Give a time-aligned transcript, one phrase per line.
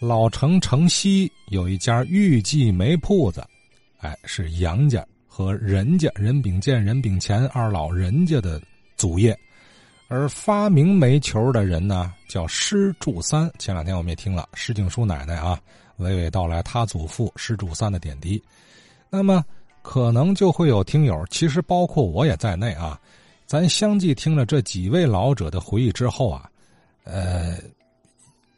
[0.00, 3.46] 老城城西有一家玉记煤铺子，
[3.98, 8.58] 哎，是杨家和任家任秉建、任秉乾二老人家的
[8.96, 9.38] 祖业。
[10.08, 13.48] 而发明煤球的人呢，叫施柱三。
[13.58, 15.60] 前两天我们也听了施静书奶奶啊，
[15.98, 18.42] 娓娓道来他祖父施柱三的点滴。
[19.10, 19.44] 那么，
[19.82, 22.98] 可能就会有听友，其实包括我也在内啊，
[23.44, 26.50] 咱相继听了这几位老者的回忆之后啊，
[27.04, 27.58] 呃，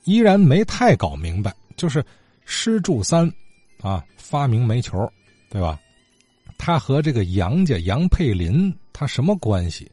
[0.05, 2.05] 依然没太搞明白，就是
[2.45, 3.31] 施柱三
[3.81, 5.11] 啊，发明煤球，
[5.51, 5.79] 对吧？
[6.59, 9.91] 他和这个杨家杨佩林他什么关系？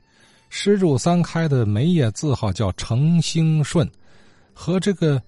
[0.49, 3.89] 施柱三开的煤业字号叫程兴顺，
[4.53, 5.21] 和这个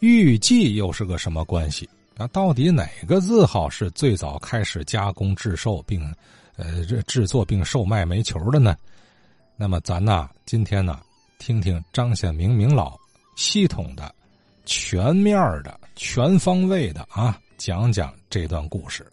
[0.00, 1.88] 玉记又是个什么关系？
[2.16, 6.02] 那到底哪个字号是最早开始加工制售并
[6.56, 8.76] 呃制作并售卖煤球的呢？
[9.56, 11.00] 那么咱呢今天呢
[11.38, 12.98] 听听张显明明老
[13.36, 14.02] 系统的、
[14.64, 19.06] 全面的、全方位的啊讲讲这段故事。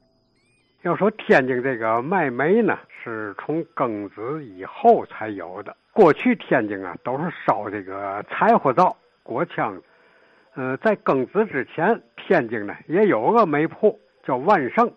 [0.84, 5.76] 要说天津这个卖煤呢，是从庚子以后才有的。
[5.92, 9.80] 过去天津啊都是烧这个柴火灶、锅腔。
[10.56, 14.90] 呃，在庚子之前，天津呢也有个煤铺叫万盛，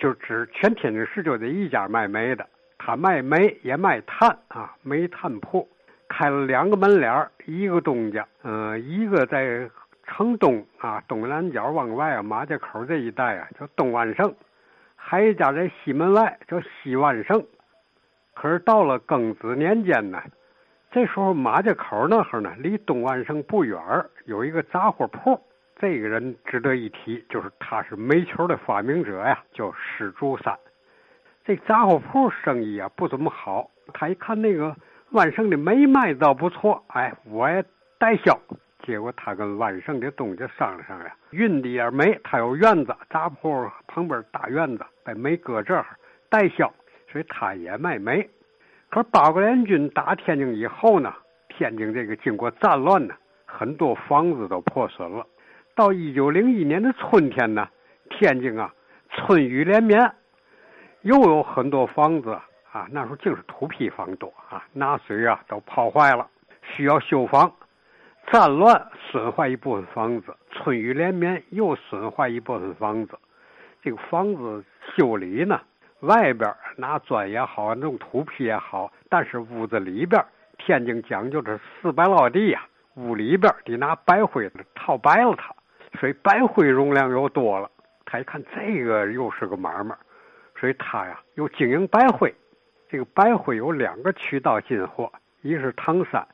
[0.00, 2.46] 就指全天津市就这一家卖煤的。
[2.78, 5.68] 他卖煤也卖炭啊，煤炭铺
[6.08, 9.70] 开了两个门脸一个东家，嗯，一个在
[10.04, 14.34] 城东啊东南角往外啊马家口这一带啊叫东万盛。
[14.96, 17.44] 还一家在西门外叫西万盛，
[18.34, 20.20] 可是到了庚子年间呢，
[20.90, 23.80] 这时候马家口那会呢，离东万盛不远
[24.24, 25.40] 有一个杂货铺。
[25.80, 30.58] 这个人值得一提，就是他是煤球的发明者呀，叫施竹山。
[31.44, 34.74] 这杂货铺生意啊不怎么好，他一看那个
[35.10, 37.64] 万盛的煤卖倒不错，哎，我也
[37.98, 38.38] 代销。
[38.84, 45.84] 结果他跟万盛的东家商量商量，运的点煤，他有院子，杂铺旁边大院子，把煤搁这儿
[46.30, 46.72] 代销，
[47.10, 48.28] 所以他也卖煤。
[48.90, 51.12] 可是八国联军打天津以后呢，
[51.48, 53.14] 天津这个经过战乱呢，
[53.44, 55.26] 很多房子都破损了。
[55.74, 57.68] 到一九零一年的春天呢，
[58.08, 58.72] 天津啊
[59.10, 60.12] 春雨连绵，
[61.02, 62.38] 又有很多房子
[62.72, 66.26] 啊，那时候净是土坯房多啊，拿水啊都泡坏了，
[66.62, 67.50] 需要修房。
[68.30, 73.18] 战乱损坏一部分房子，春雨连绵又损坏一部分房子。
[73.80, 74.62] 这个房子
[74.94, 75.58] 修理呢，
[76.00, 80.22] 外边拿砖也好，弄土坯也好，但是屋子里边，
[80.58, 85.54] 天津讲究的四白落地呀，屋里边得拿白灰套白了它，
[85.98, 87.70] 所以白灰容量又多了。
[88.04, 89.96] 他一看这个又是个买卖，
[90.60, 92.34] 所以他呀又经营白灰。
[92.88, 95.12] 这个白灰有两个渠道进货，
[95.42, 96.26] 一个是唐山，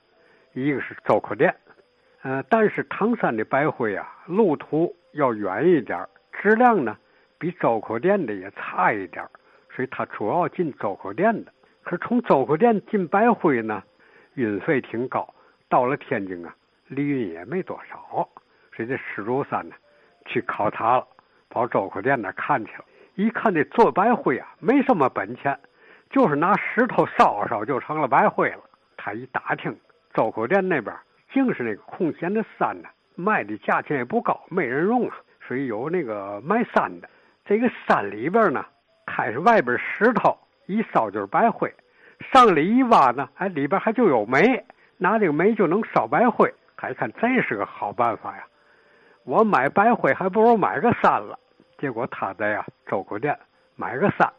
[0.52, 1.52] 一个是周口店。
[2.22, 6.06] 呃，但是唐山的白灰啊，路途要远一点
[6.40, 6.96] 质量呢
[7.38, 9.26] 比周口店的也差一点
[9.74, 11.52] 所以它主要进周口店的。
[11.82, 13.82] 可是从周口店进白灰呢，
[14.34, 15.34] 运费挺高，
[15.68, 16.54] 到了天津啊，
[16.86, 18.28] 利润也没多少。
[18.74, 19.74] 所以这施竹山呢，
[20.24, 21.06] 去考察了，
[21.50, 22.84] 跑周口店那看去了，
[23.16, 25.58] 一看这做白灰啊，没什么本钱，
[26.14, 28.60] 就是拿石头烧烧就成了白灰了。
[28.96, 29.76] 他一打听，
[30.12, 30.94] 周口店那边。
[31.32, 35.16] 净是那个空闲的山呢，卖的价钱也不高，没人用啊，
[35.48, 37.08] 所以有那个卖山的。
[37.44, 38.64] 这个山里边呢，
[39.04, 41.74] 开始外边石头一烧就是白灰，
[42.32, 44.64] 上里一挖呢，哎，里边还就有煤，
[44.96, 46.48] 拿这个煤就能烧白灰。
[46.76, 48.44] 他一看这是个好办法呀，
[49.24, 51.36] 我买白灰还不如买个山了。
[51.76, 53.36] 结果他在呀周口店
[53.74, 54.32] 买个山，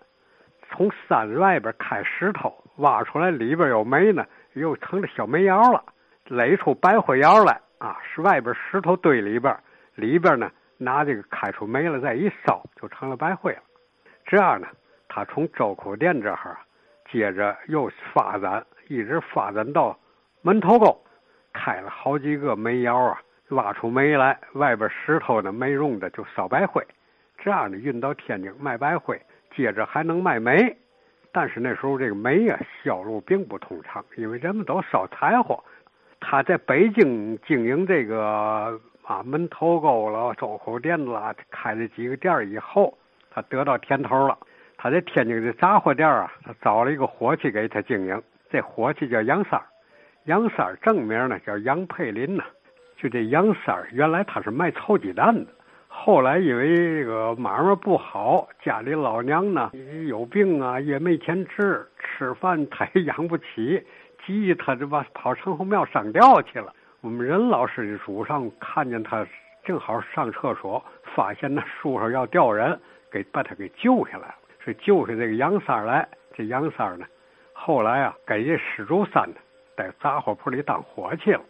[0.75, 4.25] 从山外边开石头挖出来，里边有煤呢，
[4.55, 5.81] 又成了小煤窑了。
[6.25, 9.57] 垒出白灰窑来啊，是外边石头堆里边，
[9.95, 13.59] 里边呢拿这个开出煤了，再一烧就成了白灰了。
[14.25, 14.67] 这样呢，
[15.07, 16.57] 他从周口店这儿
[17.09, 19.97] 接着又发展，一直发展到
[20.41, 21.01] 门头沟，
[21.53, 23.21] 开了好几个煤窑啊，
[23.51, 26.85] 挖出煤来，外边石头呢没用的就烧白灰，
[27.37, 29.21] 这样呢运到天津卖白灰，
[29.55, 30.75] 接着还能卖煤。
[31.31, 35.63] 但是那时候这个煤啊销路并不通畅，因为人们都烧柴火。
[36.21, 42.97] 他在北京经营这个啊门头沟了、周口店啦，开了几个店以后，
[43.29, 44.37] 他得到甜头了。
[44.77, 48.21] 他在天津的杂货店啊，他找了一个伙计给他经营。
[48.49, 49.65] 这伙计叫杨三儿，
[50.25, 52.43] 杨三儿正名呢叫杨佩林呐。
[52.97, 55.51] 就这杨三儿，原来他是卖臭鸡蛋的，
[56.05, 59.71] 后来因为这个买卖不好，家里老娘呢
[60.07, 63.83] 有病啊，也没钱治，吃饭他也养不起。
[64.23, 66.71] 急，他就把跑城隍庙上吊去了。
[67.01, 69.25] 我们任老师的祖上看见他
[69.63, 70.85] 正好上厕所，
[71.15, 72.79] 发现那树上要掉人，
[73.11, 74.35] 给把他给救下来了。
[74.63, 77.07] 是救下这个杨三来，这杨三呢，
[77.51, 79.37] 后来啊，给这施主山呢，
[79.75, 81.41] 在杂货铺里当伙计了。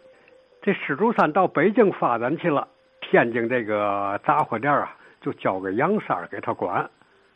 [0.62, 2.66] 这施主山到北京发展去了，
[3.08, 6.90] 天津这个杂货店啊，就交给杨三给他管，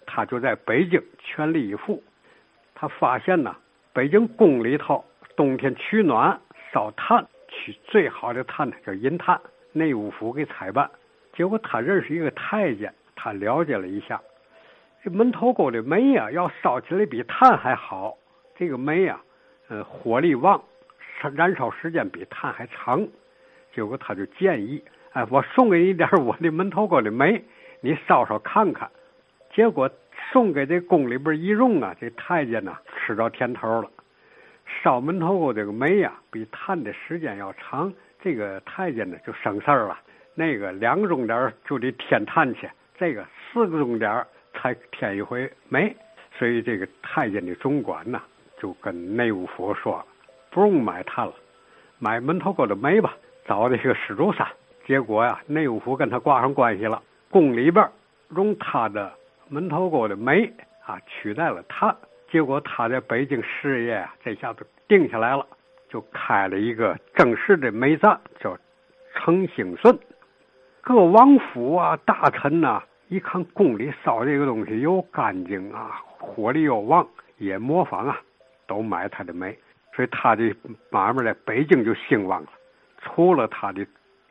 [0.05, 2.03] 他就在北京全力以赴。
[2.75, 3.55] 他发现呢，
[3.93, 5.05] 北京宫里头
[5.37, 6.41] 冬天取暖
[6.73, 9.41] 烧炭，取最好的炭呢叫银炭，
[9.73, 10.91] 内务府给采办。
[11.35, 14.21] 结果他认识一个太监，他了解了一下。
[15.05, 18.17] 这门头沟的煤呀，要烧起来比炭还好。
[18.57, 19.21] 这个煤呀，
[19.69, 20.61] 呃，火力旺，
[21.35, 23.07] 燃烧时间比炭还长。
[23.73, 27.43] 结果他就建议，哎，我送给你点我的门头沟的煤，
[27.81, 28.89] 你烧烧看看。
[29.53, 29.91] 结果
[30.33, 33.91] 送给这宫里边一用啊，这太监呐吃着甜头了。
[34.83, 37.93] 烧门头沟这个煤呀，比炭的时间要长，
[38.23, 39.99] 这个太监呢就省事儿了。
[40.37, 44.25] 那个两个钟点就得添炭去，这个四个钟点
[44.55, 45.93] 才添一回煤，
[46.39, 48.23] 所以这个太监的总管呢，
[48.61, 50.07] 就跟内务府说，
[50.51, 51.35] 不用买炭了，
[51.99, 54.47] 买门头沟的煤吧，找这个施主山。
[54.91, 57.01] 结果呀，内务府跟他挂上关系了，
[57.31, 57.89] 宫里边
[58.35, 59.13] 用他的
[59.49, 60.53] 门头沟的煤
[60.85, 61.95] 啊取代了他。
[62.29, 65.47] 结果他在北京事业啊，这下子定下来了，
[65.89, 68.59] 就开了一个正式的煤站，叫
[69.15, 69.97] 成兴顺。
[70.81, 72.83] 各王府啊，大臣呐。
[73.07, 77.07] 一看宫里烧这个东西又干净啊，火力又旺，
[77.39, 78.21] 也模仿啊，
[78.67, 79.57] 都买他的煤，
[79.95, 80.53] 所以他的
[80.91, 82.49] 买卖在北京就兴旺了。
[83.01, 83.87] 除了他的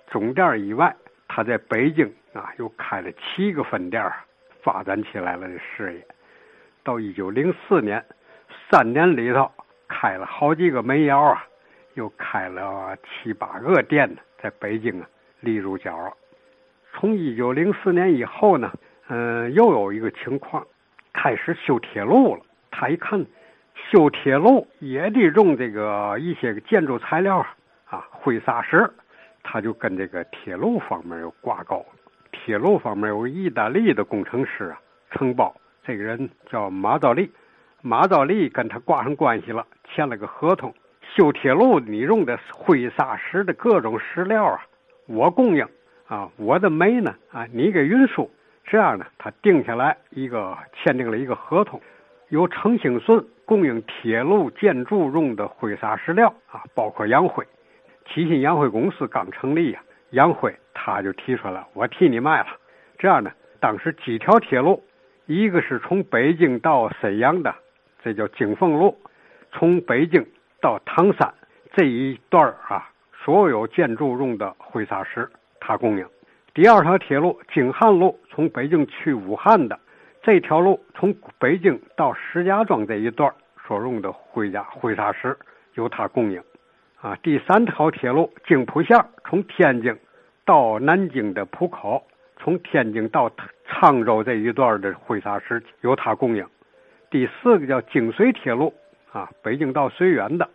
[0.10, 0.96] 总店以外，
[1.28, 4.12] 他在北京啊又开了七个分店，
[4.62, 6.06] 发展起来了这事业。
[6.84, 8.04] 到一九零四年，
[8.70, 9.52] 三年里头
[9.88, 11.46] 开了好几个煤窑啊，
[11.94, 15.08] 又开了七八个店呢，在北京啊
[15.42, 16.14] 立住脚了。
[16.94, 18.74] 从一九零四年以后呢，
[19.10, 20.66] 嗯，又有一个情况，
[21.14, 22.42] 开始修铁路了。
[22.72, 23.24] 他一看，
[23.92, 27.46] 修铁路也得用这个一些建筑材料
[27.86, 28.90] 啊，灰砂石，
[29.52, 31.84] 他就跟这个铁路方面有挂钩。
[32.32, 34.80] 铁路方面有意大利的工程师啊，
[35.10, 37.32] 承包，这个人叫马兆利，
[37.82, 44.62] 马兆利跟他挂上关系了，签了个合同，修铁路你用的灰砂石的各种石料啊，
[45.08, 45.68] 我供应。
[46.06, 47.16] 啊，我的煤呢？
[47.32, 48.30] 啊，你给运输，
[48.66, 51.82] 这样呢，他定下来一个，签订了一个合同，
[52.30, 57.44] 由程兴顺供应铁路建筑用的灰砂石料啊，包括洋灰。
[58.12, 59.80] 启新洋灰公司刚成立呀，
[60.10, 62.48] 洋灰他就提出来，我替你卖了。
[62.98, 64.84] 这样呢，当时几条铁路，
[65.28, 67.54] 一个是从北京到沈阳的，
[68.04, 68.98] 这叫京凤路，
[69.52, 70.26] 从北京
[70.60, 71.32] 到唐山
[71.74, 72.90] 这一段啊，
[73.24, 75.30] 所有建筑用的灰砂石。
[75.60, 76.06] 他供应
[76.54, 79.80] 第二条铁路京汉路，从北京去武汉的
[80.24, 83.32] 这条路，从北京到石家庄这一段
[83.68, 85.38] 所用的灰家灰砂石
[85.76, 86.42] 由他供应。
[87.02, 89.98] 啊，第三条铁路京浦线，从天津
[90.46, 92.04] 到南京的浦口，
[92.38, 93.32] 从天津到
[93.70, 96.46] 沧州这一段的灰砂石由他供应。
[97.10, 98.74] 第四个叫京绥铁路，
[99.14, 100.50] 啊，北京到绥远的，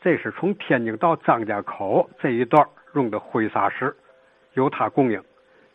[0.00, 3.94] 这是从天津到张家口这一段用的灰砂石。
[4.54, 5.20] 由他供应，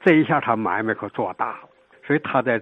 [0.02, 1.70] 这一下他买卖可做大了，
[2.08, 2.60] 所以他在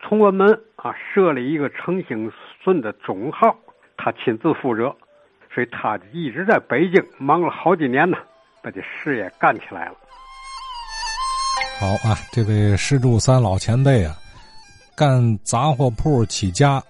[0.00, 2.30] 崇文门啊设立一个成兴
[2.60, 3.56] 顺的总号，
[3.96, 4.94] 他亲自负责，
[5.52, 8.16] 所以他一直在北京忙了好几年呢，
[8.62, 9.94] 把这事业干起来了。
[11.80, 14.16] 好啊，这位施柱三老前辈啊，
[14.94, 16.82] 干杂货铺起家，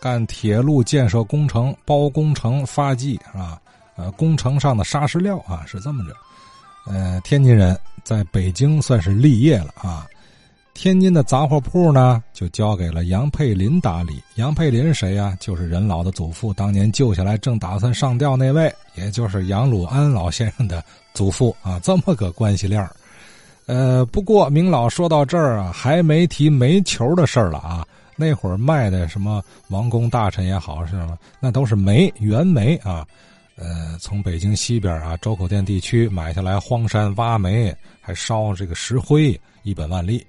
[0.00, 3.58] 干铁路建设工程、包工程、发迹啊，
[3.96, 6.14] 呃，工程上的砂石料啊，是这么着。
[6.86, 10.06] 呃，天津人在北京算是立业了啊。
[10.74, 14.20] 天津的杂货铺呢，就交给了杨佩林打理。
[14.34, 15.34] 杨佩林谁呀？
[15.40, 21.80] 就是任老的祖父，当年救下来正打算上吊那位，也就是杨鲁安老先生的祖父啊。
[21.80, 22.86] 这么个关系链
[23.66, 27.86] 呃，不过明老说到这儿啊，还没提煤球的事儿了啊。
[28.16, 33.06] 那会儿卖的什么王公大臣也好是什么，那都是煤原煤啊。
[33.56, 40.24] 呃，从北京西边啊，周口店地区买下来荒山挖煤，还烧这个石灰，一本万利。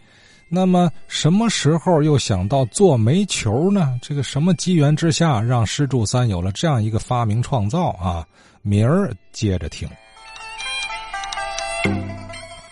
[0.48, 4.00] 那么什么时候又想到做煤球呢？
[4.02, 8.25] 这个什么机缘之下，让施柱三有了这样一个发明创造啊？
[8.62, 9.90] 明儿接着听。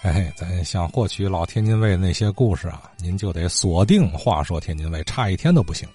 [0.03, 5.87] 哎，咱想获取老天津卫的那些故事啊，您就得锁定《话说天津卫》，差一天都不行。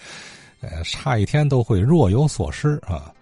[0.60, 3.12] 呃，差一天都会若有所失啊。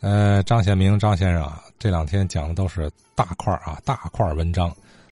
[0.00, 4.74] 呃，张显明张先生啊，这两天讲的都是大块啊，大块文章。